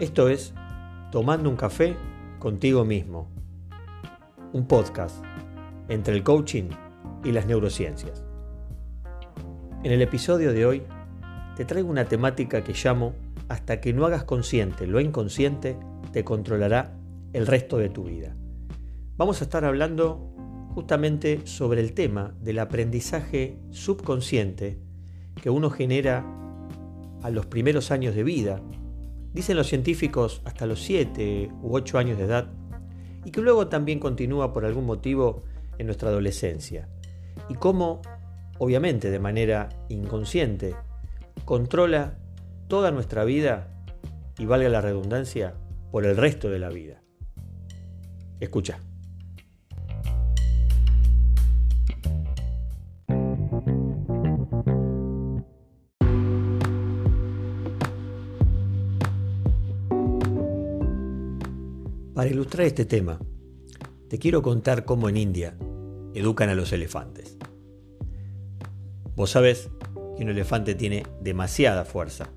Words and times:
Esto 0.00 0.30
es 0.30 0.54
Tomando 1.12 1.50
un 1.50 1.56
café 1.56 1.94
contigo 2.38 2.86
mismo, 2.86 3.28
un 4.54 4.66
podcast 4.66 5.22
entre 5.90 6.14
el 6.14 6.22
coaching 6.22 6.70
y 7.22 7.32
las 7.32 7.44
neurociencias. 7.44 8.24
En 9.82 9.92
el 9.92 10.00
episodio 10.00 10.54
de 10.54 10.64
hoy 10.64 10.82
te 11.54 11.66
traigo 11.66 11.90
una 11.90 12.06
temática 12.06 12.64
que 12.64 12.72
llamo 12.72 13.12
Hasta 13.50 13.82
que 13.82 13.92
no 13.92 14.06
hagas 14.06 14.24
consciente 14.24 14.86
lo 14.86 15.00
inconsciente, 15.00 15.76
te 16.12 16.24
controlará 16.24 16.96
el 17.34 17.46
resto 17.46 17.76
de 17.76 17.90
tu 17.90 18.04
vida. 18.04 18.34
Vamos 19.18 19.42
a 19.42 19.44
estar 19.44 19.66
hablando 19.66 20.32
justamente 20.74 21.46
sobre 21.46 21.82
el 21.82 21.92
tema 21.92 22.34
del 22.40 22.60
aprendizaje 22.60 23.58
subconsciente 23.68 24.78
que 25.42 25.50
uno 25.50 25.68
genera 25.68 26.24
a 27.22 27.28
los 27.28 27.44
primeros 27.44 27.90
años 27.90 28.14
de 28.14 28.22
vida, 28.22 28.62
dicen 29.32 29.56
los 29.56 29.68
científicos 29.68 30.42
hasta 30.44 30.66
los 30.66 30.82
7 30.82 31.50
u 31.62 31.74
8 31.74 31.98
años 31.98 32.18
de 32.18 32.24
edad, 32.24 32.50
y 33.24 33.30
que 33.30 33.40
luego 33.40 33.68
también 33.68 33.98
continúa 33.98 34.52
por 34.52 34.64
algún 34.64 34.86
motivo 34.86 35.44
en 35.78 35.86
nuestra 35.86 36.08
adolescencia, 36.08 36.88
y 37.48 37.54
cómo, 37.54 38.02
obviamente 38.58 39.10
de 39.10 39.18
manera 39.18 39.68
inconsciente, 39.88 40.74
controla 41.44 42.18
toda 42.68 42.90
nuestra 42.90 43.24
vida, 43.24 43.68
y 44.38 44.46
valga 44.46 44.68
la 44.68 44.80
redundancia, 44.80 45.54
por 45.90 46.06
el 46.06 46.16
resto 46.16 46.48
de 46.48 46.58
la 46.58 46.68
vida. 46.68 47.02
Escucha. 48.38 48.80
Para 62.20 62.32
ilustrar 62.32 62.66
este 62.66 62.84
tema, 62.84 63.18
te 64.10 64.18
quiero 64.18 64.42
contar 64.42 64.84
cómo 64.84 65.08
en 65.08 65.16
India 65.16 65.56
educan 66.12 66.50
a 66.50 66.54
los 66.54 66.70
elefantes. 66.70 67.38
Vos 69.16 69.30
sabés 69.30 69.70
que 70.18 70.24
un 70.24 70.28
elefante 70.28 70.74
tiene 70.74 71.04
demasiada 71.22 71.86
fuerza 71.86 72.28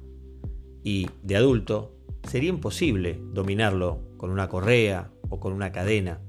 y 0.86 1.10
de 1.22 1.36
adulto 1.36 1.98
sería 2.30 2.48
imposible 2.48 3.20
dominarlo 3.34 4.00
con 4.16 4.30
una 4.30 4.48
correa 4.48 5.12
o 5.28 5.42
con 5.42 5.52
una 5.52 5.74
cadena. 5.74 6.22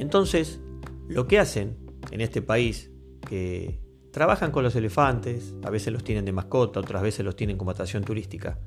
Entonces, 0.00 0.58
lo 1.06 1.28
que 1.28 1.38
hacen 1.38 1.76
en 2.10 2.20
este 2.20 2.42
país, 2.42 2.90
que 3.20 3.78
trabajan 4.10 4.50
con 4.50 4.64
los 4.64 4.74
elefantes, 4.74 5.54
a 5.62 5.70
veces 5.70 5.92
los 5.92 6.02
tienen 6.02 6.24
de 6.24 6.32
mascota, 6.32 6.80
otras 6.80 7.04
veces 7.04 7.24
los 7.24 7.36
tienen 7.36 7.56
como 7.56 7.70
atracción 7.70 8.02
turística, 8.02 8.58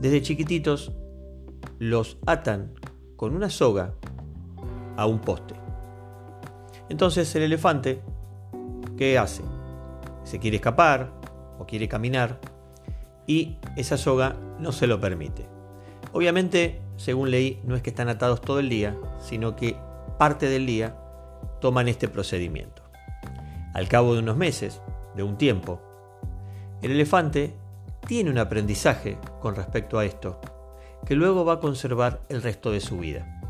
desde 0.00 0.22
chiquititos 0.22 0.90
los 1.78 2.18
atan 2.26 2.74
con 3.16 3.34
una 3.34 3.50
soga 3.50 3.94
a 4.96 5.06
un 5.06 5.20
poste. 5.20 5.54
Entonces 6.88 7.34
el 7.34 7.42
elefante, 7.42 8.02
¿qué 8.96 9.18
hace? 9.18 9.42
Se 10.24 10.38
quiere 10.38 10.56
escapar 10.56 11.12
o 11.58 11.66
quiere 11.66 11.88
caminar 11.88 12.40
y 13.26 13.58
esa 13.76 13.96
soga 13.96 14.36
no 14.58 14.72
se 14.72 14.86
lo 14.86 15.00
permite. 15.00 15.48
Obviamente, 16.12 16.82
según 16.96 17.30
leí, 17.30 17.60
no 17.64 17.74
es 17.74 17.82
que 17.82 17.90
están 17.90 18.08
atados 18.08 18.40
todo 18.40 18.58
el 18.58 18.68
día, 18.68 18.96
sino 19.18 19.56
que 19.56 19.76
parte 20.18 20.48
del 20.48 20.66
día 20.66 20.96
toman 21.60 21.88
este 21.88 22.08
procedimiento. 22.08 22.82
Al 23.74 23.88
cabo 23.88 24.14
de 24.14 24.20
unos 24.20 24.36
meses, 24.36 24.82
de 25.16 25.22
un 25.22 25.38
tiempo, 25.38 25.80
el 26.82 26.90
elefante 26.90 27.54
tiene 28.06 28.30
un 28.30 28.38
aprendizaje 28.38 29.18
con 29.40 29.54
respecto 29.54 29.98
a 29.98 30.04
esto 30.04 30.40
que 31.06 31.14
luego 31.14 31.44
va 31.44 31.54
a 31.54 31.60
conservar 31.60 32.22
el 32.28 32.42
resto 32.42 32.70
de 32.70 32.80
su 32.80 32.98
vida. 32.98 33.40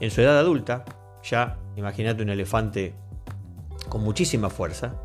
En 0.00 0.10
su 0.10 0.20
edad 0.20 0.38
adulta, 0.38 0.84
ya 1.22 1.58
imagínate 1.76 2.22
un 2.22 2.28
elefante 2.28 2.94
con 3.88 4.02
muchísima 4.02 4.50
fuerza, 4.50 5.00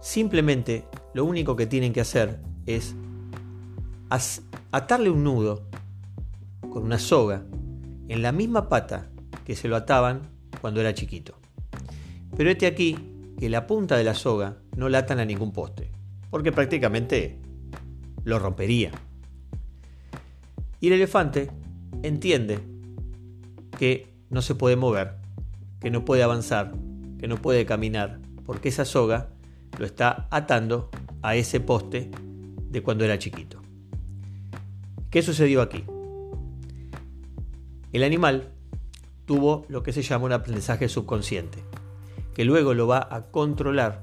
simplemente 0.00 0.84
lo 1.14 1.24
único 1.24 1.56
que 1.56 1.66
tienen 1.66 1.92
que 1.92 2.00
hacer 2.00 2.40
es 2.66 2.94
atarle 4.70 5.10
un 5.10 5.24
nudo 5.24 5.68
con 6.70 6.84
una 6.84 6.98
soga 6.98 7.44
en 8.08 8.22
la 8.22 8.32
misma 8.32 8.68
pata 8.68 9.10
que 9.44 9.56
se 9.56 9.68
lo 9.68 9.76
ataban 9.76 10.22
cuando 10.60 10.80
era 10.80 10.94
chiquito. 10.94 11.34
Pero 12.36 12.50
este 12.50 12.66
aquí 12.66 12.96
que 13.38 13.48
la 13.48 13.66
punta 13.66 13.96
de 13.96 14.04
la 14.04 14.14
soga 14.14 14.56
no 14.76 14.88
la 14.88 14.98
atan 14.98 15.18
a 15.18 15.24
ningún 15.24 15.52
poste, 15.52 15.90
porque 16.30 16.52
prácticamente 16.52 17.38
lo 18.24 18.38
rompería. 18.38 18.92
Y 20.82 20.88
el 20.88 20.94
elefante 20.94 21.48
entiende 22.02 22.58
que 23.78 24.12
no 24.30 24.42
se 24.42 24.56
puede 24.56 24.74
mover, 24.74 25.14
que 25.78 25.92
no 25.92 26.04
puede 26.04 26.24
avanzar, 26.24 26.72
que 27.20 27.28
no 27.28 27.36
puede 27.36 27.64
caminar, 27.64 28.18
porque 28.44 28.70
esa 28.70 28.84
soga 28.84 29.30
lo 29.78 29.86
está 29.86 30.26
atando 30.32 30.90
a 31.22 31.36
ese 31.36 31.60
poste 31.60 32.10
de 32.68 32.82
cuando 32.82 33.04
era 33.04 33.16
chiquito. 33.16 33.62
¿Qué 35.08 35.22
sucedió 35.22 35.62
aquí? 35.62 35.84
El 37.92 38.02
animal 38.02 38.50
tuvo 39.24 39.64
lo 39.68 39.84
que 39.84 39.92
se 39.92 40.02
llama 40.02 40.24
un 40.24 40.32
aprendizaje 40.32 40.88
subconsciente, 40.88 41.62
que 42.34 42.44
luego 42.44 42.74
lo 42.74 42.88
va 42.88 43.06
a 43.08 43.26
controlar 43.30 44.02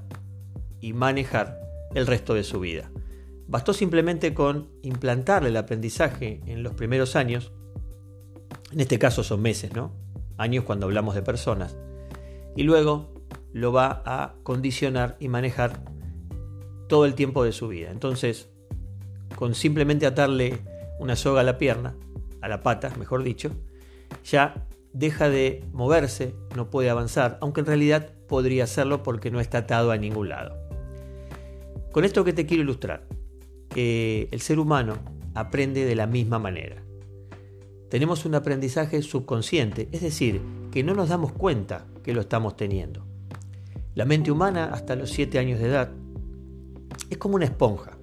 y 0.80 0.94
manejar 0.94 1.60
el 1.94 2.06
resto 2.06 2.32
de 2.32 2.42
su 2.42 2.58
vida. 2.58 2.90
Bastó 3.50 3.72
simplemente 3.72 4.32
con 4.32 4.68
implantarle 4.82 5.48
el 5.48 5.56
aprendizaje 5.56 6.40
en 6.46 6.62
los 6.62 6.74
primeros 6.74 7.16
años, 7.16 7.50
en 8.70 8.78
este 8.78 9.00
caso 9.00 9.24
son 9.24 9.42
meses, 9.42 9.74
¿no? 9.74 9.92
Años 10.38 10.62
cuando 10.62 10.86
hablamos 10.86 11.16
de 11.16 11.22
personas, 11.22 11.76
y 12.54 12.62
luego 12.62 13.12
lo 13.52 13.72
va 13.72 14.04
a 14.06 14.36
condicionar 14.44 15.16
y 15.18 15.26
manejar 15.26 15.82
todo 16.88 17.06
el 17.06 17.16
tiempo 17.16 17.42
de 17.42 17.50
su 17.50 17.66
vida. 17.66 17.90
Entonces, 17.90 18.48
con 19.34 19.56
simplemente 19.56 20.06
atarle 20.06 20.60
una 21.00 21.16
soga 21.16 21.40
a 21.40 21.44
la 21.44 21.58
pierna, 21.58 21.96
a 22.40 22.46
la 22.46 22.62
pata, 22.62 22.92
mejor 23.00 23.24
dicho, 23.24 23.50
ya 24.24 24.68
deja 24.92 25.28
de 25.28 25.64
moverse, 25.72 26.36
no 26.54 26.70
puede 26.70 26.88
avanzar, 26.88 27.36
aunque 27.40 27.62
en 27.62 27.66
realidad 27.66 28.12
podría 28.28 28.62
hacerlo 28.62 29.02
porque 29.02 29.32
no 29.32 29.40
está 29.40 29.58
atado 29.58 29.90
a 29.90 29.96
ningún 29.96 30.28
lado. 30.28 30.56
Con 31.90 32.04
esto 32.04 32.22
que 32.22 32.32
te 32.32 32.46
quiero 32.46 32.62
ilustrar, 32.62 33.08
que 33.70 34.28
el 34.32 34.40
ser 34.40 34.58
humano 34.58 34.98
aprende 35.34 35.84
de 35.84 35.94
la 35.94 36.06
misma 36.06 36.38
manera. 36.38 36.82
Tenemos 37.88 38.24
un 38.24 38.34
aprendizaje 38.34 39.00
subconsciente, 39.02 39.88
es 39.92 40.02
decir, 40.02 40.40
que 40.70 40.84
no 40.84 40.94
nos 40.94 41.08
damos 41.08 41.32
cuenta 41.32 41.86
que 42.02 42.12
lo 42.12 42.20
estamos 42.20 42.56
teniendo. 42.56 43.06
La 43.94 44.04
mente 44.04 44.30
humana 44.30 44.70
hasta 44.72 44.94
los 44.94 45.10
7 45.10 45.38
años 45.38 45.58
de 45.58 45.66
edad 45.66 45.90
es 47.08 47.18
como 47.18 47.36
una 47.36 47.46
esponja. 47.46 47.98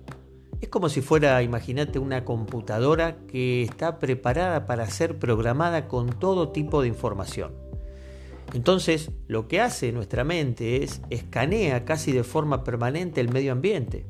Es 0.60 0.70
como 0.70 0.90
si 0.90 1.02
fuera, 1.02 1.42
imagínate, 1.44 2.00
una 2.00 2.26
computadora 2.26 3.18
que 3.28 3.62
está 3.62 4.00
preparada 4.00 4.66
para 4.66 4.90
ser 4.90 5.20
programada 5.20 5.88
con 5.88 6.10
todo 6.10 6.50
tipo 6.50 6.82
de 6.82 6.88
información. 6.88 7.54
Entonces, 8.54 9.12
lo 9.28 9.48
que 9.48 9.62
hace 9.62 9.92
nuestra 9.92 10.24
mente 10.24 10.84
es 10.84 11.02
escanea 11.10 11.86
casi 11.86 12.12
de 12.12 12.24
forma 12.24 12.64
permanente 12.64 13.22
el 13.22 13.30
medio 13.30 13.52
ambiente 13.52 14.06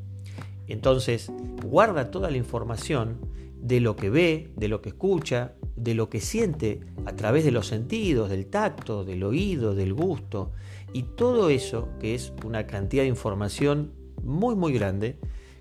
entonces, 0.67 1.31
guarda 1.63 2.11
toda 2.11 2.29
la 2.29 2.37
información 2.37 3.19
de 3.59 3.79
lo 3.79 3.95
que 3.95 4.09
ve, 4.09 4.51
de 4.55 4.67
lo 4.67 4.81
que 4.81 4.89
escucha, 4.89 5.53
de 5.75 5.93
lo 5.93 6.09
que 6.09 6.19
siente 6.19 6.81
a 7.05 7.15
través 7.15 7.43
de 7.43 7.51
los 7.51 7.67
sentidos, 7.67 8.29
del 8.29 8.47
tacto, 8.47 9.03
del 9.03 9.23
oído, 9.23 9.75
del 9.75 9.93
gusto. 9.93 10.51
Y 10.93 11.03
todo 11.03 11.49
eso, 11.49 11.89
que 11.99 12.15
es 12.15 12.33
una 12.45 12.67
cantidad 12.67 13.03
de 13.03 13.09
información 13.09 13.93
muy 14.23 14.55
muy 14.55 14.73
grande, 14.73 15.19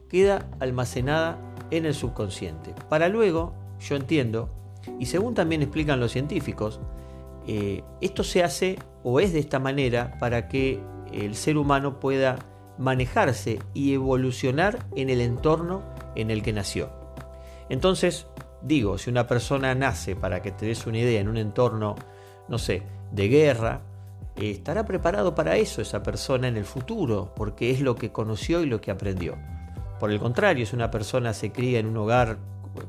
queda 0.08 0.50
almacenada 0.60 1.38
en 1.70 1.84
el 1.84 1.94
subconsciente. 1.94 2.74
Para 2.88 3.08
luego, 3.08 3.54
yo 3.80 3.96
entiendo, 3.96 4.50
y 4.98 5.06
según 5.06 5.34
también 5.34 5.62
explican 5.62 6.00
los 6.00 6.12
científicos, 6.12 6.80
eh, 7.46 7.82
esto 8.00 8.24
se 8.24 8.42
hace 8.42 8.78
o 9.02 9.20
es 9.20 9.32
de 9.32 9.38
esta 9.38 9.58
manera 9.58 10.16
para 10.18 10.48
que 10.48 10.80
el 11.12 11.34
ser 11.34 11.56
humano 11.56 12.00
pueda 12.00 12.38
manejarse 12.78 13.58
y 13.74 13.94
evolucionar 13.94 14.86
en 14.94 15.10
el 15.10 15.20
entorno 15.20 15.82
en 16.14 16.30
el 16.30 16.42
que 16.42 16.52
nació. 16.52 16.90
Entonces, 17.68 18.26
digo, 18.62 18.98
si 18.98 19.10
una 19.10 19.26
persona 19.26 19.74
nace, 19.74 20.16
para 20.16 20.42
que 20.42 20.52
te 20.52 20.66
des 20.66 20.86
una 20.86 20.98
idea, 20.98 21.20
en 21.20 21.28
un 21.28 21.36
entorno, 21.36 21.96
no 22.48 22.58
sé, 22.58 22.82
de 23.10 23.28
guerra, 23.28 23.80
eh, 24.36 24.50
estará 24.50 24.84
preparado 24.84 25.34
para 25.34 25.56
eso 25.56 25.80
esa 25.80 26.02
persona 26.02 26.48
en 26.48 26.56
el 26.56 26.64
futuro, 26.64 27.32
porque 27.34 27.70
es 27.70 27.80
lo 27.80 27.96
que 27.96 28.12
conoció 28.12 28.62
y 28.62 28.66
lo 28.66 28.80
que 28.80 28.90
aprendió. 28.90 29.36
Por 29.98 30.10
el 30.10 30.20
contrario, 30.20 30.66
si 30.66 30.76
una 30.76 30.90
persona 30.90 31.32
se 31.32 31.52
cría 31.52 31.78
en 31.78 31.86
un 31.86 31.96
hogar 31.96 32.38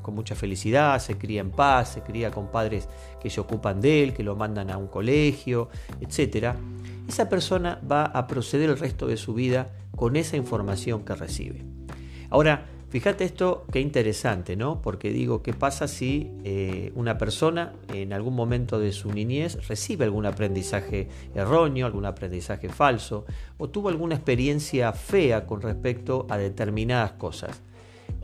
con 0.02 0.14
mucha 0.14 0.34
felicidad, 0.34 0.98
se 1.00 1.18
cría 1.18 1.40
en 1.40 1.50
paz, 1.50 1.94
se 1.94 2.02
cría 2.02 2.30
con 2.30 2.50
padres 2.50 2.88
que 3.20 3.30
se 3.30 3.40
ocupan 3.40 3.80
de 3.80 4.02
él, 4.02 4.14
que 4.14 4.22
lo 4.22 4.36
mandan 4.36 4.70
a 4.70 4.76
un 4.76 4.88
colegio, 4.88 5.68
etc., 6.00 6.54
esa 7.08 7.28
persona 7.28 7.80
va 7.90 8.04
a 8.04 8.26
proceder 8.26 8.68
el 8.68 8.78
resto 8.78 9.06
de 9.06 9.16
su 9.16 9.32
vida 9.32 9.70
con 9.96 10.16
esa 10.16 10.36
información 10.36 11.04
que 11.04 11.14
recibe. 11.14 11.64
Ahora, 12.28 12.66
Fíjate 12.90 13.24
esto, 13.24 13.66
qué 13.70 13.80
interesante, 13.80 14.56
¿no? 14.56 14.80
Porque 14.80 15.10
digo, 15.10 15.42
¿qué 15.42 15.52
pasa 15.52 15.86
si 15.88 16.30
eh, 16.42 16.90
una 16.94 17.18
persona 17.18 17.74
en 17.92 18.14
algún 18.14 18.34
momento 18.34 18.78
de 18.78 18.92
su 18.92 19.12
niñez 19.12 19.68
recibe 19.68 20.06
algún 20.06 20.24
aprendizaje 20.24 21.06
erróneo, 21.34 21.84
algún 21.84 22.06
aprendizaje 22.06 22.70
falso, 22.70 23.26
o 23.58 23.68
tuvo 23.68 23.90
alguna 23.90 24.14
experiencia 24.14 24.90
fea 24.94 25.44
con 25.44 25.60
respecto 25.60 26.26
a 26.30 26.38
determinadas 26.38 27.12
cosas? 27.12 27.60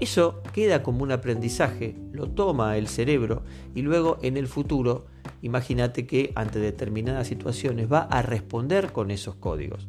Eso 0.00 0.42
queda 0.52 0.82
como 0.82 1.02
un 1.02 1.12
aprendizaje, 1.12 1.96
lo 2.12 2.28
toma 2.28 2.76
el 2.76 2.88
cerebro 2.88 3.42
y 3.74 3.82
luego 3.82 4.18
en 4.22 4.36
el 4.36 4.48
futuro, 4.48 5.06
imagínate 5.40 6.06
que 6.06 6.32
ante 6.34 6.58
determinadas 6.58 7.28
situaciones 7.28 7.90
va 7.90 8.00
a 8.00 8.22
responder 8.22 8.92
con 8.92 9.10
esos 9.10 9.36
códigos. 9.36 9.86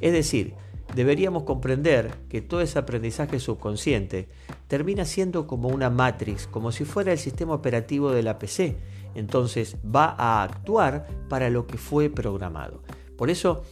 Es 0.00 0.12
decir, 0.12 0.54
deberíamos 0.94 1.42
comprender 1.42 2.10
que 2.28 2.40
todo 2.40 2.60
ese 2.60 2.78
aprendizaje 2.78 3.40
subconsciente 3.40 4.28
termina 4.68 5.04
siendo 5.04 5.46
como 5.46 5.68
una 5.68 5.90
matrix, 5.90 6.46
como 6.46 6.72
si 6.72 6.84
fuera 6.84 7.12
el 7.12 7.18
sistema 7.18 7.54
operativo 7.54 8.10
de 8.12 8.22
la 8.22 8.38
PC. 8.38 8.76
Entonces 9.14 9.76
va 9.84 10.14
a 10.16 10.42
actuar 10.42 11.06
para 11.28 11.50
lo 11.50 11.66
que 11.66 11.78
fue 11.78 12.10
programado. 12.10 12.82
Por 13.16 13.30
eso, 13.30 13.64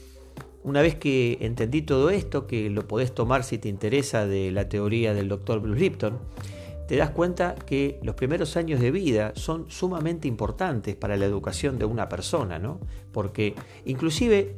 una 0.66 0.82
vez 0.82 0.96
que 0.96 1.38
entendí 1.42 1.82
todo 1.82 2.10
esto, 2.10 2.48
que 2.48 2.68
lo 2.70 2.88
podés 2.88 3.14
tomar 3.14 3.44
si 3.44 3.56
te 3.56 3.68
interesa 3.68 4.26
de 4.26 4.50
la 4.50 4.68
teoría 4.68 5.14
del 5.14 5.28
Dr. 5.28 5.60
Bruce 5.60 5.78
Lipton, 5.78 6.18
te 6.88 6.96
das 6.96 7.10
cuenta 7.10 7.54
que 7.54 8.00
los 8.02 8.16
primeros 8.16 8.56
años 8.56 8.80
de 8.80 8.90
vida 8.90 9.32
son 9.36 9.70
sumamente 9.70 10.26
importantes 10.26 10.96
para 10.96 11.16
la 11.16 11.24
educación 11.24 11.78
de 11.78 11.84
una 11.84 12.08
persona, 12.08 12.58
¿no? 12.58 12.80
Porque 13.12 13.54
inclusive 13.84 14.56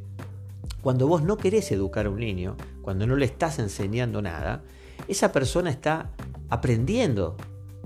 cuando 0.80 1.06
vos 1.06 1.22
no 1.22 1.36
querés 1.36 1.70
educar 1.72 2.06
a 2.06 2.10
un 2.10 2.20
niño, 2.20 2.56
cuando 2.80 3.06
no 3.06 3.14
le 3.14 3.26
estás 3.26 3.58
enseñando 3.58 4.22
nada, 4.22 4.62
esa 5.08 5.30
persona 5.30 5.68
está 5.68 6.10
aprendiendo. 6.48 7.36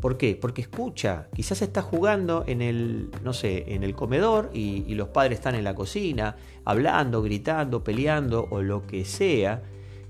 ¿Por 0.03 0.19
qué? 0.19 0.35
Porque 0.35 0.63
escucha, 0.63 1.29
quizás 1.33 1.63
está 1.63 1.81
jugando 1.81 2.43
en 2.49 2.61
el, 2.61 3.09
no 3.23 3.33
sé, 3.33 3.73
en 3.73 3.85
el 3.85 3.95
comedor 3.95 4.51
y, 4.53 4.93
los 4.97 5.11
padres 5.11 5.39
están 5.39 5.55
en 5.55 5.63
la 5.63 5.77
cocina, 5.77 6.35
hablando, 6.65 7.23
gritando, 7.23 7.85
peleando 7.85 8.49
o 8.51 8.63
lo 8.63 8.85
que 8.85 9.05
sea, 9.05 9.63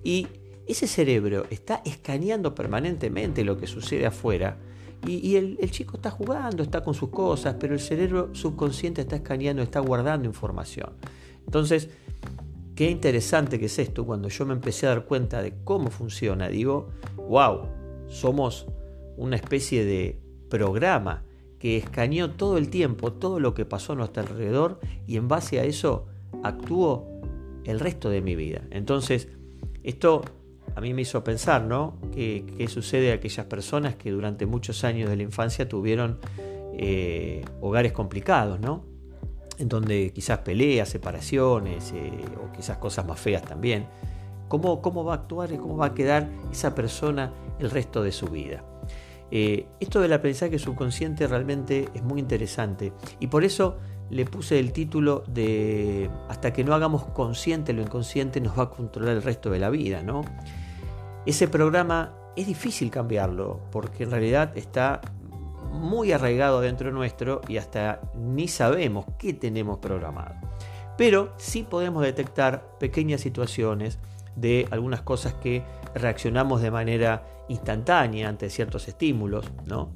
y 0.02 0.28
ese 0.66 0.86
cerebro 0.86 1.44
está 1.50 1.82
escaneando 1.84 2.54
permanentemente 2.54 3.44
lo 3.44 3.58
que 3.58 3.66
sucede 3.66 4.06
afuera 4.06 4.56
y, 5.06 5.36
el, 5.36 5.58
el, 5.60 5.70
chico 5.70 5.98
está 5.98 6.10
jugando, 6.10 6.62
está 6.62 6.82
con 6.82 6.94
sus 6.94 7.10
cosas, 7.10 7.56
pero 7.60 7.74
el 7.74 7.80
cerebro 7.80 8.30
subconsciente 8.34 9.02
está 9.02 9.16
escaneando, 9.16 9.62
está 9.62 9.80
guardando 9.80 10.26
información. 10.26 10.94
Entonces, 11.44 11.90
Qué 12.74 12.90
interesante 12.90 13.58
que 13.58 13.66
es 13.66 13.78
esto, 13.78 14.06
cuando 14.06 14.30
yo 14.30 14.46
me 14.46 14.54
empecé 14.54 14.86
a 14.86 14.88
dar 14.88 15.04
cuenta 15.04 15.42
de 15.42 15.52
cómo 15.62 15.90
funciona, 15.90 16.48
digo, 16.48 16.88
wow, 17.28 17.68
somos 18.08 18.66
una 19.22 19.36
especie 19.36 19.84
de 19.84 20.18
programa 20.50 21.22
que 21.58 21.76
escaneó 21.76 22.32
todo 22.32 22.58
el 22.58 22.68
tiempo, 22.68 23.12
todo 23.12 23.38
lo 23.38 23.54
que 23.54 23.64
pasó 23.64 23.92
a 23.92 23.96
nuestro 23.96 24.22
alrededor 24.22 24.80
y 25.06 25.16
en 25.16 25.28
base 25.28 25.60
a 25.60 25.64
eso 25.64 26.06
actúo 26.42 27.08
el 27.64 27.78
resto 27.78 28.10
de 28.10 28.20
mi 28.20 28.34
vida. 28.34 28.62
Entonces, 28.70 29.28
esto 29.84 30.22
a 30.74 30.80
mí 30.80 30.92
me 30.92 31.02
hizo 31.02 31.22
pensar, 31.22 31.62
¿no? 31.62 31.98
¿Qué, 32.12 32.66
sucede 32.68 33.12
a 33.12 33.14
aquellas 33.14 33.46
personas 33.46 33.94
que 33.94 34.10
durante 34.10 34.44
muchos 34.44 34.82
años 34.82 35.08
de 35.08 35.16
la 35.16 35.22
infancia 35.22 35.68
tuvieron 35.68 36.18
eh, 36.74 37.44
hogares 37.60 37.92
complicados, 37.92 38.58
¿no? 38.60 38.84
en 39.58 39.68
donde 39.68 40.12
quizás 40.12 40.38
peleas, 40.38 40.88
separaciones 40.88 41.92
eh, 41.94 42.10
o 42.42 42.50
quizás 42.50 42.78
cosas 42.78 43.06
más 43.06 43.20
feas 43.20 43.42
también, 43.42 43.86
¿cómo, 44.48 44.82
cómo 44.82 45.04
va 45.04 45.12
a 45.12 45.16
actuar 45.16 45.52
y 45.52 45.58
cómo 45.58 45.76
va 45.76 45.86
a 45.86 45.94
quedar 45.94 46.28
esa 46.50 46.74
persona 46.74 47.32
el 47.62 47.70
resto 47.70 48.02
de 48.02 48.12
su 48.12 48.26
vida. 48.26 48.64
Eh, 49.34 49.66
esto 49.80 49.98
del 50.02 50.12
aprendizaje 50.12 50.58
subconsciente 50.58 51.26
realmente 51.26 51.88
es 51.94 52.02
muy 52.02 52.20
interesante 52.20 52.92
y 53.18 53.28
por 53.28 53.44
eso 53.44 53.78
le 54.10 54.26
puse 54.26 54.58
el 54.58 54.72
título 54.72 55.24
de 55.26 56.10
hasta 56.28 56.52
que 56.52 56.62
no 56.62 56.74
hagamos 56.74 57.04
consciente 57.04 57.72
lo 57.72 57.80
inconsciente 57.80 58.42
nos 58.42 58.58
va 58.58 58.64
a 58.64 58.68
controlar 58.70 59.16
el 59.16 59.22
resto 59.22 59.48
de 59.48 59.58
la 59.58 59.70
vida, 59.70 60.02
¿no? 60.02 60.20
Ese 61.24 61.48
programa 61.48 62.14
es 62.36 62.46
difícil 62.46 62.90
cambiarlo 62.90 63.60
porque 63.70 64.04
en 64.04 64.10
realidad 64.10 64.52
está 64.54 65.00
muy 65.72 66.12
arraigado 66.12 66.60
dentro 66.60 66.92
nuestro 66.92 67.40
y 67.48 67.56
hasta 67.56 68.02
ni 68.14 68.48
sabemos 68.48 69.06
qué 69.18 69.32
tenemos 69.32 69.78
programado. 69.78 70.34
Pero 70.98 71.32
sí 71.38 71.62
podemos 71.62 72.02
detectar 72.02 72.76
pequeñas 72.78 73.22
situaciones 73.22 73.98
de 74.36 74.68
algunas 74.70 75.00
cosas 75.00 75.32
que 75.34 75.62
reaccionamos 75.94 76.62
de 76.62 76.70
manera 76.70 77.26
instantánea 77.48 78.28
ante 78.28 78.50
ciertos 78.50 78.88
estímulos, 78.88 79.50
¿no? 79.66 79.90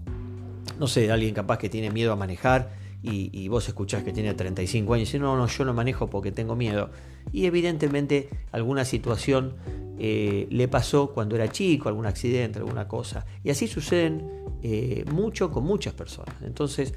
No 0.78 0.86
sé, 0.86 1.10
alguien 1.10 1.34
capaz 1.34 1.58
que 1.58 1.68
tiene 1.68 1.90
miedo 1.90 2.12
a 2.12 2.16
manejar 2.16 2.70
y, 3.02 3.46
vos 3.48 3.68
escuchás 3.68 4.02
que 4.02 4.12
tiene 4.12 4.34
35 4.34 4.94
años 4.94 5.08
y 5.08 5.12
dice, 5.12 5.18
no, 5.20 5.36
no, 5.36 5.46
yo 5.46 5.64
no 5.64 5.72
manejo 5.72 6.10
porque 6.10 6.32
tengo 6.32 6.56
miedo. 6.56 6.90
Y 7.32 7.46
evidentemente 7.46 8.28
alguna 8.50 8.84
situación 8.84 9.54
eh, 9.98 10.48
le 10.50 10.66
pasó 10.66 11.12
cuando 11.12 11.36
era 11.36 11.48
chico, 11.48 11.88
algún 11.88 12.06
accidente, 12.06 12.58
alguna 12.58 12.88
cosa. 12.88 13.24
Y 13.44 13.50
así 13.50 13.68
suceden 13.68 14.28
eh, 14.62 15.04
mucho 15.12 15.52
con 15.52 15.64
muchas 15.64 15.94
personas. 15.94 16.34
Entonces, 16.42 16.94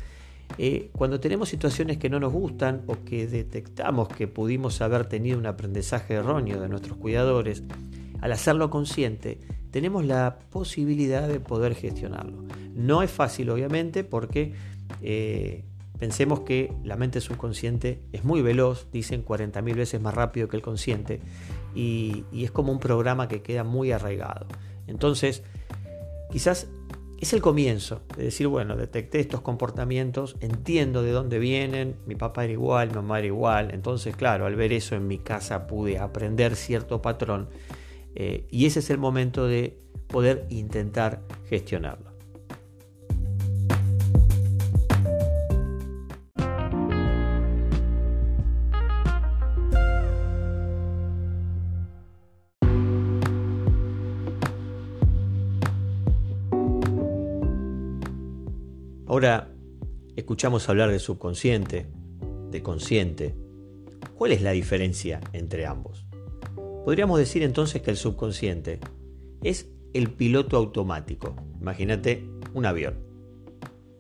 eh, 0.58 0.90
cuando 0.94 1.20
tenemos 1.20 1.50
situaciones 1.50 1.98
que 1.98 2.10
no 2.10 2.20
nos 2.20 2.34
gustan 2.34 2.82
o 2.88 3.04
que 3.06 3.28
detectamos 3.28 4.08
que 4.08 4.28
pudimos 4.28 4.82
haber 4.82 5.06
tenido 5.06 5.38
un 5.38 5.46
aprendizaje 5.46 6.16
erróneo 6.16 6.60
de 6.60 6.70
nuestros 6.70 6.98
cuidadores, 6.98 7.64
al 8.22 8.32
hacerlo 8.32 8.70
consciente, 8.70 9.40
tenemos 9.72 10.06
la 10.06 10.40
posibilidad 10.50 11.28
de 11.28 11.40
poder 11.40 11.76
gestionarlo. 11.76 12.44
No 12.74 13.04
es 13.04 13.12
fácil, 13.12 13.50
obviamente, 13.50 14.04
porque 14.04 14.54
eh, 15.02 15.64
pensemos 16.00 16.42
que 16.42 16.74
la 16.84 16.96
mente 16.96 17.22
subconsciente 17.22 18.02
es 18.12 18.24
muy 18.24 18.42
veloz, 18.42 18.88
dicen 18.92 19.24
40.000 19.24 19.76
veces 19.76 20.02
más 20.02 20.14
rápido 20.14 20.48
que 20.48 20.58
el 20.58 20.64
consciente, 20.64 21.20
y, 21.76 22.26
y 22.32 22.46
es 22.46 22.52
como 22.52 22.72
un 22.72 22.80
programa 22.80 23.28
que 23.28 23.42
queda 23.42 23.64
muy 23.64 23.92
arraigado. 23.92 24.48
Entonces, 24.88 25.44
quizás 26.32 26.68
es 27.20 27.34
el 27.34 27.42
comienzo 27.42 28.02
de 28.16 28.26
decir, 28.26 28.48
bueno, 28.48 28.78
detecté 28.78 29.20
estos 29.20 29.42
comportamientos, 29.42 30.38
entiendo 30.40 31.04
de 31.04 31.12
dónde 31.12 31.38
vienen, 31.38 31.98
mi 32.06 32.16
papá 32.16 32.46
era 32.46 32.54
igual, 32.54 32.90
mi 32.90 32.96
mamá 32.96 33.20
era 33.20 33.28
igual, 33.28 33.72
entonces 33.74 34.16
claro, 34.16 34.46
al 34.46 34.56
ver 34.56 34.72
eso 34.72 34.96
en 34.96 35.06
mi 35.06 35.18
casa 35.18 35.68
pude 35.68 36.00
aprender 36.00 36.56
cierto 36.56 37.02
patrón 37.02 37.50
eh, 38.16 38.48
y 38.52 38.66
ese 38.66 38.80
es 38.80 38.90
el 38.90 38.98
momento 38.98 39.48
de 39.48 39.78
poder 40.08 40.46
intentar 40.50 41.22
gestionarlo. 41.48 42.10
Ahora 59.10 59.52
escuchamos 60.16 60.70
hablar 60.70 60.92
de 60.92 61.00
subconsciente, 61.00 61.88
de 62.52 62.62
consciente. 62.62 63.36
¿Cuál 64.16 64.32
es 64.32 64.42
la 64.42 64.52
diferencia 64.52 65.20
entre 65.34 65.66
ambos? 65.66 66.09
Podríamos 66.90 67.20
decir 67.20 67.44
entonces 67.44 67.84
que 67.84 67.92
el 67.92 67.98
subconsciente 67.98 68.80
es 69.44 69.70
el 69.94 70.10
piloto 70.10 70.58
automático. 70.58 71.36
Imagínate 71.62 72.28
un 72.56 72.66
avión, 72.66 72.96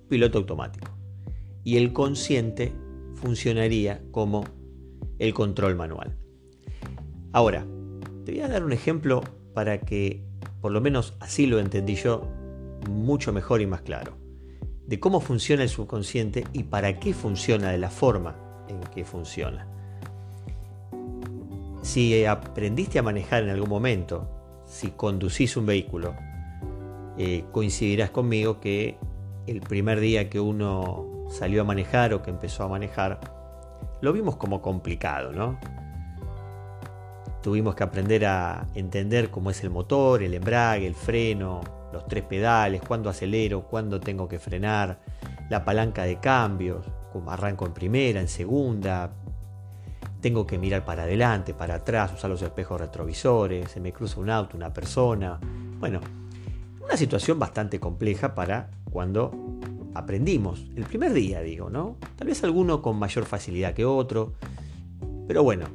piloto 0.09 0.39
automático. 0.39 0.89
Y 1.63 1.77
el 1.77 1.93
consciente 1.93 2.73
funcionaría 3.13 4.01
como 4.09 4.43
el 5.19 5.35
control 5.35 5.75
manual. 5.75 6.17
Ahora, 7.31 7.63
te 8.25 8.31
voy 8.31 8.41
a 8.41 8.47
dar 8.47 8.63
un 8.63 8.73
ejemplo 8.73 9.21
para 9.53 9.81
que, 9.81 10.25
por 10.59 10.71
lo 10.71 10.81
menos 10.81 11.13
así 11.19 11.45
lo 11.45 11.59
entendí 11.59 11.93
yo, 11.93 12.27
mucho 12.89 13.31
mejor 13.31 13.61
y 13.61 13.67
más 13.67 13.83
claro 13.83 14.17
de 14.87 14.99
cómo 14.99 15.21
funciona 15.21 15.61
el 15.61 15.69
subconsciente 15.69 16.43
y 16.53 16.63
para 16.63 16.99
qué 16.99 17.13
funciona 17.13 17.69
de 17.69 17.77
la 17.77 17.91
forma 17.91 18.65
en 18.67 18.79
que 18.79 19.05
funciona. 19.05 19.78
Si 21.89 22.23
aprendiste 22.23 22.99
a 22.99 23.01
manejar 23.01 23.41
en 23.41 23.49
algún 23.49 23.69
momento, 23.69 24.27
si 24.63 24.91
conducís 24.91 25.57
un 25.57 25.65
vehículo, 25.65 26.13
eh, 27.17 27.45
coincidirás 27.51 28.11
conmigo 28.11 28.59
que 28.59 28.99
el 29.47 29.61
primer 29.61 29.99
día 29.99 30.29
que 30.29 30.39
uno 30.39 31.25
salió 31.31 31.63
a 31.63 31.65
manejar 31.65 32.13
o 32.13 32.21
que 32.21 32.29
empezó 32.29 32.63
a 32.63 32.67
manejar, 32.67 33.19
lo 34.01 34.13
vimos 34.13 34.35
como 34.35 34.61
complicado, 34.61 35.31
¿no? 35.31 35.59
Tuvimos 37.41 37.73
que 37.73 37.81
aprender 37.81 38.23
a 38.27 38.67
entender 38.75 39.31
cómo 39.31 39.49
es 39.49 39.63
el 39.63 39.71
motor, 39.71 40.21
el 40.21 40.35
embrague, 40.35 40.85
el 40.85 40.93
freno, 40.93 41.61
los 41.91 42.07
tres 42.07 42.23
pedales, 42.23 42.83
cuándo 42.87 43.09
acelero, 43.09 43.63
cuándo 43.63 43.99
tengo 43.99 44.27
que 44.27 44.37
frenar, 44.37 44.99
la 45.49 45.65
palanca 45.65 46.03
de 46.03 46.19
cambios, 46.19 46.85
como 47.11 47.31
arranco 47.31 47.65
en 47.65 47.73
primera, 47.73 48.21
en 48.21 48.27
segunda, 48.27 49.09
tengo 50.21 50.45
que 50.45 50.57
mirar 50.57 50.83
para 50.85 51.03
adelante, 51.03 51.53
para 51.53 51.75
atrás, 51.75 52.13
usar 52.13 52.29
los 52.29 52.41
espejos 52.41 52.79
retrovisores, 52.79 53.71
se 53.71 53.79
me 53.79 53.93
cruza 53.93 54.19
un 54.19 54.29
auto, 54.29 54.57
una 54.57 54.73
persona. 54.73 55.39
Bueno, 55.79 56.01
Una 56.83 56.97
situación 56.97 57.37
bastante 57.37 57.79
compleja 57.79 58.33
para 58.33 58.71
cuando 58.89 59.31
aprendimos. 59.93 60.65
El 60.75 60.85
primer 60.85 61.13
día, 61.13 61.39
digo, 61.41 61.69
¿no? 61.69 61.97
Tal 62.15 62.27
vez 62.27 62.43
alguno 62.43 62.81
con 62.81 62.97
mayor 62.97 63.25
facilidad 63.25 63.75
que 63.75 63.85
otro. 63.85 64.33
Pero 65.27 65.43
bueno, 65.43 65.67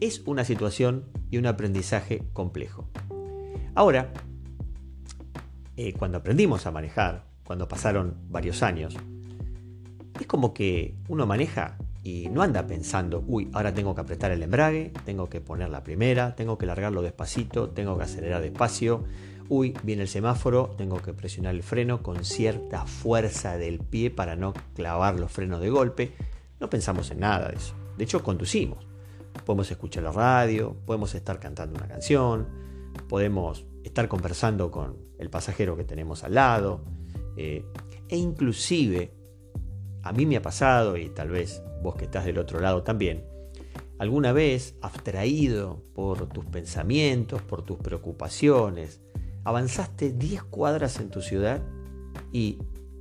es 0.00 0.22
una 0.24 0.44
situación 0.44 1.04
y 1.32 1.38
un 1.38 1.46
aprendizaje 1.46 2.22
complejo. 2.32 2.88
Ahora, 3.74 4.12
eh, 5.76 5.94
cuando 5.94 6.18
aprendimos 6.18 6.66
a 6.66 6.70
manejar, 6.70 7.24
cuando 7.44 7.66
pasaron 7.66 8.14
varios 8.28 8.62
años, 8.62 8.96
es 10.20 10.26
como 10.28 10.54
que 10.54 10.94
uno 11.08 11.26
maneja 11.26 11.76
y 12.02 12.28
no 12.30 12.42
anda 12.42 12.66
pensando, 12.66 13.22
uy, 13.26 13.48
ahora 13.52 13.72
tengo 13.72 13.94
que 13.94 14.00
apretar 14.00 14.32
el 14.32 14.42
embrague, 14.42 14.92
tengo 15.04 15.28
que 15.28 15.40
poner 15.40 15.70
la 15.70 15.84
primera, 15.84 16.34
tengo 16.34 16.58
que 16.58 16.66
largarlo 16.66 17.00
despacito, 17.02 17.70
tengo 17.70 17.96
que 17.96 18.04
acelerar 18.04 18.42
despacio, 18.42 19.04
uy, 19.48 19.74
viene 19.84 20.02
el 20.02 20.08
semáforo, 20.08 20.74
tengo 20.76 21.00
que 21.00 21.12
presionar 21.12 21.54
el 21.54 21.62
freno 21.62 22.02
con 22.02 22.24
cierta 22.24 22.86
fuerza 22.86 23.56
del 23.56 23.78
pie 23.78 24.10
para 24.10 24.34
no 24.34 24.52
clavar 24.74 25.20
los 25.20 25.30
frenos 25.30 25.60
de 25.60 25.70
golpe. 25.70 26.12
No 26.58 26.68
pensamos 26.68 27.10
en 27.12 27.20
nada 27.20 27.48
de 27.48 27.56
eso. 27.56 27.74
De 27.96 28.04
hecho, 28.04 28.22
conducimos. 28.22 28.84
Podemos 29.44 29.70
escuchar 29.70 30.02
la 30.02 30.12
radio, 30.12 30.76
podemos 30.84 31.14
estar 31.14 31.38
cantando 31.38 31.78
una 31.78 31.86
canción, 31.86 32.48
podemos 33.08 33.64
estar 33.84 34.08
conversando 34.08 34.70
con 34.70 34.96
el 35.18 35.30
pasajero 35.30 35.76
que 35.76 35.84
tenemos 35.84 36.24
al 36.24 36.34
lado. 36.34 36.84
Eh, 37.36 37.64
e 38.08 38.16
inclusive, 38.16 39.12
a 40.02 40.12
mí 40.12 40.26
me 40.26 40.36
ha 40.36 40.42
pasado, 40.42 40.96
y 40.96 41.08
tal 41.08 41.30
vez 41.30 41.62
vos 41.82 41.96
que 41.96 42.04
estás 42.04 42.24
del 42.24 42.38
otro 42.38 42.60
lado 42.60 42.82
también, 42.82 43.24
alguna 43.98 44.32
vez 44.32 44.74
abstraído 44.82 45.82
por 45.94 46.28
tus 46.28 46.44
pensamientos, 46.44 47.42
por 47.42 47.62
tus 47.62 47.78
preocupaciones, 47.78 49.00
avanzaste 49.44 50.12
10 50.12 50.44
cuadras 50.44 50.98
en 51.00 51.10
tu 51.10 51.22
ciudad 51.22 51.62
y 52.32 52.58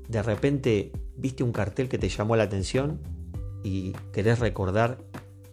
de 0.08 0.24
repente 0.24 0.91
viste 1.15 1.43
un 1.43 1.51
cartel 1.51 1.89
que 1.89 1.98
te 1.98 2.10
llamó 2.10 2.36
la 2.36 2.43
atención 2.43 3.00
y 3.63 3.93
querés 4.12 4.39
recordar 4.39 4.98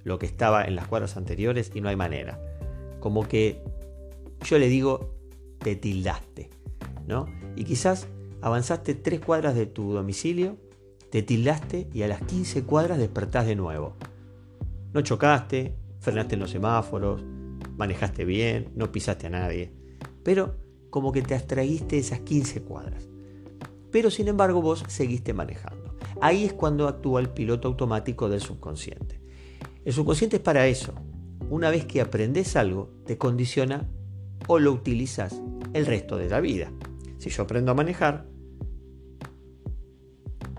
lo 0.04 0.18
que 0.18 0.26
estaba 0.26 0.64
en 0.64 0.76
las 0.76 0.86
cuadras 0.86 1.16
anteriores 1.16 1.70
y 1.74 1.80
no 1.80 1.88
hay 1.88 1.96
manera. 1.96 2.40
Como 3.00 3.28
que 3.28 3.62
yo 4.44 4.58
le 4.58 4.68
digo, 4.68 5.14
te 5.58 5.76
tildaste, 5.76 6.50
¿no? 7.06 7.26
Y 7.56 7.64
quizás 7.64 8.06
avanzaste 8.40 8.94
3 8.94 9.20
cuadras 9.20 9.54
de 9.54 9.66
tu 9.66 9.92
domicilio 9.92 10.56
te 11.10 11.22
tildaste 11.22 11.88
y 11.92 12.02
a 12.02 12.08
las 12.08 12.22
15 12.22 12.64
cuadras 12.64 12.98
despertás 12.98 13.46
de 13.46 13.56
nuevo. 13.56 13.96
No 14.92 15.00
chocaste, 15.00 15.74
frenaste 16.00 16.34
en 16.34 16.40
los 16.40 16.50
semáforos, 16.50 17.22
manejaste 17.76 18.24
bien, 18.24 18.70
no 18.74 18.92
pisaste 18.92 19.26
a 19.26 19.30
nadie, 19.30 19.72
pero 20.22 20.56
como 20.90 21.12
que 21.12 21.22
te 21.22 21.34
abstraíste 21.34 21.98
esas 21.98 22.20
15 22.20 22.62
cuadras. 22.62 23.08
Pero 23.90 24.10
sin 24.10 24.28
embargo 24.28 24.60
vos 24.60 24.84
seguiste 24.88 25.32
manejando. 25.32 25.96
Ahí 26.20 26.44
es 26.44 26.52
cuando 26.52 26.88
actúa 26.88 27.20
el 27.20 27.30
piloto 27.30 27.68
automático 27.68 28.28
del 28.28 28.40
subconsciente. 28.40 29.20
El 29.84 29.92
subconsciente 29.92 30.36
es 30.36 30.42
para 30.42 30.66
eso. 30.66 30.92
Una 31.50 31.70
vez 31.70 31.86
que 31.86 32.00
aprendes 32.00 32.56
algo, 32.56 32.90
te 33.06 33.16
condiciona 33.16 33.88
o 34.46 34.58
lo 34.58 34.72
utilizas 34.72 35.40
el 35.72 35.86
resto 35.86 36.16
de 36.16 36.28
la 36.28 36.40
vida. 36.40 36.70
Si 37.18 37.30
yo 37.30 37.44
aprendo 37.44 37.72
a 37.72 37.74
manejar, 37.74 38.26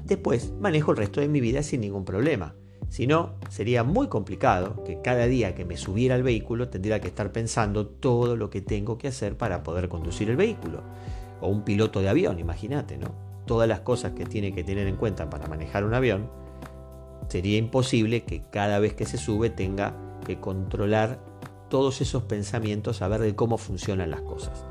después 0.09 0.51
manejo 0.59 0.91
el 0.91 0.97
resto 0.97 1.21
de 1.21 1.27
mi 1.27 1.39
vida 1.39 1.63
sin 1.63 1.81
ningún 1.81 2.03
problema. 2.03 2.55
Si 2.89 3.05
no, 3.05 3.35
sería 3.49 3.83
muy 3.83 4.07
complicado 4.07 4.83
que 4.83 4.99
cada 5.01 5.27
día 5.27 5.53
que 5.53 5.63
me 5.63 5.77
subiera 5.77 6.15
al 6.15 6.23
vehículo 6.23 6.69
tendría 6.69 6.99
que 6.99 7.07
estar 7.07 7.31
pensando 7.31 7.85
todo 7.85 8.35
lo 8.35 8.49
que 8.49 8.61
tengo 8.61 8.97
que 8.97 9.07
hacer 9.07 9.37
para 9.37 9.61
poder 9.61 9.89
conducir 9.89 10.29
el 10.29 10.35
vehículo. 10.35 10.81
O 11.39 11.47
un 11.47 11.63
piloto 11.63 12.01
de 12.01 12.09
avión, 12.09 12.39
imagínate, 12.39 12.97
¿no? 12.97 13.13
Todas 13.45 13.69
las 13.69 13.81
cosas 13.81 14.13
que 14.13 14.25
tiene 14.25 14.53
que 14.53 14.63
tener 14.63 14.87
en 14.87 14.95
cuenta 14.95 15.29
para 15.29 15.47
manejar 15.47 15.85
un 15.85 15.93
avión, 15.93 16.29
sería 17.27 17.57
imposible 17.57 18.23
que 18.23 18.43
cada 18.49 18.79
vez 18.79 18.95
que 18.95 19.05
se 19.05 19.17
sube 19.17 19.51
tenga 19.51 19.95
que 20.25 20.39
controlar 20.39 21.19
todos 21.69 22.01
esos 22.01 22.23
pensamientos 22.23 23.03
a 23.03 23.07
ver 23.07 23.21
de 23.21 23.35
cómo 23.35 23.59
funcionan 23.59 24.09
las 24.09 24.21
cosas. 24.21 24.65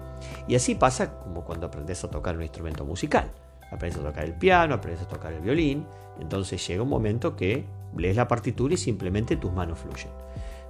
Y 0.48 0.56
así 0.56 0.74
pasa 0.74 1.20
como 1.20 1.44
cuando 1.44 1.68
aprendes 1.68 2.02
a 2.02 2.10
tocar 2.10 2.36
un 2.36 2.42
instrumento 2.42 2.84
musical 2.84 3.30
aprendes 3.70 4.00
a 4.00 4.04
tocar 4.04 4.24
el 4.24 4.34
piano, 4.34 4.74
aprendes 4.74 5.04
a 5.04 5.08
tocar 5.08 5.32
el 5.32 5.40
violín, 5.40 5.86
entonces 6.20 6.66
llega 6.66 6.82
un 6.82 6.88
momento 6.88 7.36
que 7.36 7.64
lees 7.96 8.16
la 8.16 8.28
partitura 8.28 8.74
y 8.74 8.76
simplemente 8.76 9.36
tus 9.36 9.52
manos 9.52 9.78
fluyen. 9.78 10.10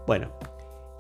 Bueno, 0.07 0.31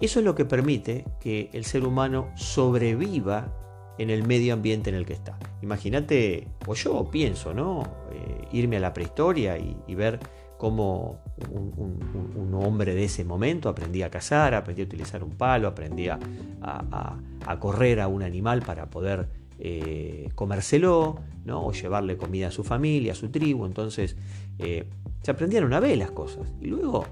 eso 0.00 0.20
es 0.20 0.24
lo 0.24 0.34
que 0.34 0.44
permite 0.44 1.04
que 1.20 1.50
el 1.52 1.64
ser 1.64 1.84
humano 1.84 2.28
sobreviva 2.36 3.52
en 3.98 4.10
el 4.10 4.24
medio 4.26 4.54
ambiente 4.54 4.90
en 4.90 4.96
el 4.96 5.04
que 5.04 5.14
está. 5.14 5.38
Imagínate, 5.60 6.46
o 6.66 6.74
yo 6.74 7.10
pienso, 7.10 7.52
¿no? 7.52 7.82
Eh, 8.12 8.48
irme 8.52 8.76
a 8.76 8.80
la 8.80 8.92
prehistoria 8.92 9.58
y, 9.58 9.94
ver 9.94 10.20
cómo 10.56 11.20
un, 11.50 12.54
hombre 12.54 12.94
de 12.94 13.04
ese 13.04 13.24
momento 13.24 13.68
aprendía 13.68 14.06
a 14.06 14.10
cazar, 14.10 14.54
aprendía 14.54 14.84
a 14.84 14.86
utilizar 14.86 15.24
un 15.24 15.30
palo, 15.36 15.68
aprendía 15.68 16.18
a 16.60 17.58
correr 17.60 18.00
a 18.00 18.08
un 18.08 18.22
animal 18.22 18.62
para 18.62 18.90
poder 18.90 19.28
eh, 19.58 20.28
comérselo, 20.34 21.18
¿no? 21.44 21.66
o 21.66 21.72
llevarle 21.72 22.16
comida 22.16 22.48
a 22.48 22.50
su 22.50 22.64
familia, 22.64 23.12
a 23.12 23.14
su 23.16 23.28
tribu. 23.28 23.66
Entonces 23.66 24.16
eh, 24.58 24.84
se 25.22 25.30
aprendieron 25.30 25.72
a 25.72 25.80
ver 25.80 25.98
las 25.98 26.10
cosas 26.10 26.52
y 26.60 26.66
luego 26.66 27.04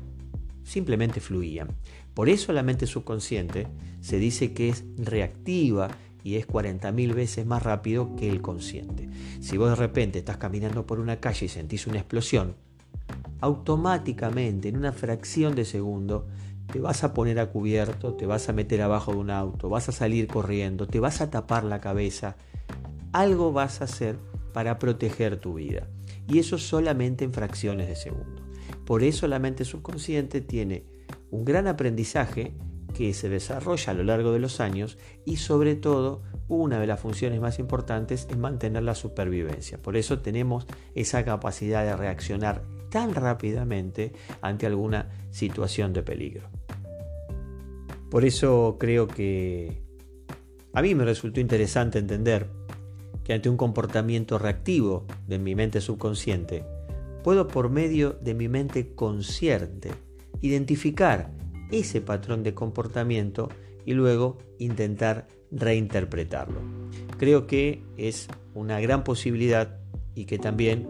simplemente 0.65 1.21
fluían. 1.21 1.69
Por 2.15 2.29
eso 2.29 2.53
la 2.53 2.63
mente 2.63 2.87
subconsciente 2.87 3.67
se 4.01 4.19
dice 4.19 4.53
que 4.53 4.69
es 4.69 4.85
reactiva 4.97 5.89
y 6.25 6.37
es 6.37 6.49
40.000 6.49 7.15
veces 7.15 7.47
más 7.47 7.63
rápido 7.63 8.17
que 8.17 8.29
el 8.29 8.43
consciente. 8.43 9.09
Si 9.41 9.57
vos 9.57 9.71
de 9.71 9.77
repente 9.77 10.19
estás 10.19 10.39
caminando 10.39 10.87
por 10.87 10.99
una 10.99 11.21
calle 11.21 11.47
y 11.47 11.49
sentís 11.49 11.87
una 11.87 11.99
explosión, 11.99 12.57
automáticamente 13.41 14.69
en 14.69 14.77
una 14.77 14.93
fracción 14.93 15.55
de 15.55 15.65
segundo 15.65 16.27
te 16.73 16.81
vas 16.81 17.05
a 17.05 17.15
poner 17.15 17.39
a 17.39 17.51
cubierto, 17.51 18.15
te 18.15 18.27
vas 18.27 18.49
a 18.49 18.53
meter 18.53 18.83
abajo 18.83 19.13
de 19.13 19.19
un 19.19 19.31
auto, 19.31 19.69
vas 19.69 19.89
a 19.89 19.93
salir 19.93 20.27
corriendo, 20.27 20.87
te 20.87 21.01
vas 21.01 21.21
a 21.21 21.31
tapar 21.31 21.65
la 21.65 21.81
cabeza, 21.81 22.37
algo 23.13 23.53
vas 23.53 23.81
a 23.81 23.85
hacer 23.85 24.19
para 24.53 24.79
proteger 24.79 25.39
tu 25.39 25.55
vida. 25.55 25.89
Y 26.29 26.39
eso 26.39 26.59
solamente 26.59 27.25
en 27.25 27.33
fracciones 27.33 27.89
de 27.89 27.97
segundo. 27.97 28.43
Por 28.85 29.03
eso 29.03 29.27
la 29.29 29.39
mente 29.39 29.65
subconsciente 29.65 30.41
tiene 30.41 30.85
un 31.31 31.45
gran 31.45 31.67
aprendizaje 31.67 32.55
que 32.95 33.13
se 33.13 33.29
desarrolla 33.29 33.93
a 33.93 33.95
lo 33.95 34.05
largo 34.05 34.33
de 34.33 34.39
los 34.39 34.61
años 34.61 34.97
y 35.25 35.37
sobre 35.37 35.75
todo 35.75 36.23
una 36.49 36.81
de 36.81 36.87
las 36.87 37.01
funciones 37.01 37.41
más 37.41 37.59
importantes 37.59 38.27
es 38.31 38.39
mantener 38.39 38.83
la 38.83 38.95
supervivencia. 38.95 39.81
Por 39.83 39.97
eso 39.97 40.21
tenemos 40.21 40.67
esa 40.95 41.25
capacidad 41.25 41.85
de 41.85 41.97
reaccionar 41.97 42.63
tan 42.91 43.15
rápidamente 43.15 44.13
ante 44.41 44.67
alguna 44.67 45.11
situación 45.31 45.93
de 45.93 46.03
peligro. 46.03 46.49
Por 48.11 48.25
eso 48.25 48.77
creo 48.79 49.09
que 49.09 49.83
a 50.73 50.83
mí 50.83 50.95
me 50.95 51.05
resultó 51.05 51.41
interesante 51.41 51.99
entender 51.99 52.49
que 53.25 53.33
ante 53.33 53.49
un 53.49 53.57
comportamiento 53.57 54.39
reactivo 54.39 55.07
de 55.27 55.39
mi 55.39 55.55
mente 55.55 55.81
subconsciente, 55.81 56.65
puedo 57.25 57.49
por 57.49 57.71
medio 57.71 58.13
de 58.21 58.35
mi 58.35 58.49
mente 58.49 58.95
consciente 58.95 59.91
identificar 60.41 61.33
ese 61.73 62.01
patrón 62.01 62.43
de 62.45 62.55
comportamiento 62.55 63.49
y 63.85 63.95
luego 63.95 64.39
intentar 64.59 65.27
reinterpretarlo. 65.51 66.61
Creo 67.19 67.47
que 67.47 67.83
es 67.97 68.29
una 68.55 68.79
gran 68.81 69.03
posibilidad 69.03 69.79
y 70.15 70.27
que 70.27 70.39
también 70.39 70.89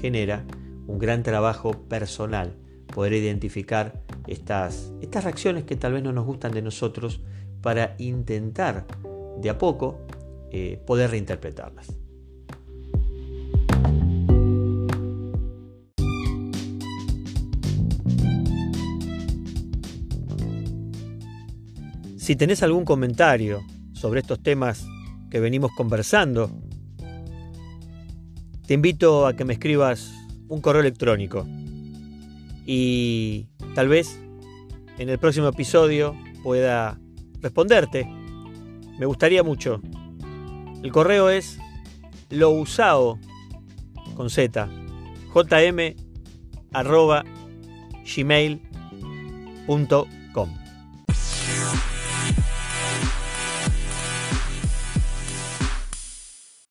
genera 0.00 0.44
un 0.86 0.98
gran 0.98 1.22
trabajo 1.22 1.72
personal 1.88 2.54
poder 2.86 3.14
identificar 3.14 4.00
estas, 4.26 4.92
estas 5.00 5.24
reacciones 5.24 5.64
que 5.64 5.76
tal 5.76 5.92
vez 5.92 6.02
no 6.02 6.12
nos 6.12 6.24
gustan 6.24 6.52
de 6.52 6.62
nosotros 6.62 7.20
para 7.60 7.96
intentar 7.98 8.86
de 9.40 9.50
a 9.50 9.58
poco 9.58 10.06
eh, 10.50 10.80
poder 10.86 11.10
reinterpretarlas. 11.10 11.88
Si 22.16 22.34
tenés 22.34 22.64
algún 22.64 22.84
comentario 22.84 23.62
sobre 23.92 24.20
estos 24.20 24.42
temas 24.42 24.84
que 25.30 25.38
venimos 25.38 25.70
conversando, 25.76 26.50
te 28.66 28.74
invito 28.74 29.28
a 29.28 29.36
que 29.36 29.44
me 29.44 29.52
escribas 29.52 30.25
un 30.48 30.60
correo 30.60 30.80
electrónico 30.80 31.46
y 32.66 33.46
tal 33.74 33.88
vez 33.88 34.20
en 34.98 35.08
el 35.08 35.18
próximo 35.18 35.48
episodio 35.48 36.16
pueda 36.42 36.98
responderte. 37.40 38.06
Me 38.98 39.06
gustaría 39.06 39.42
mucho. 39.42 39.80
El 40.82 40.90
correo 40.90 41.30
es 41.30 41.58
lousao 42.30 43.18
con 44.16 44.30
z 44.30 44.68
jm 45.32 45.94
arroba 46.72 47.24